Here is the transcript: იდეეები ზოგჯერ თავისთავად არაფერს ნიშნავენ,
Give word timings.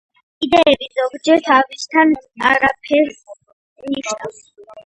იდეეები 0.45 0.87
ზოგჯერ 0.99 1.43
თავისთავად 1.49 2.25
არაფერს 2.53 3.23
ნიშნავენ, 3.93 4.43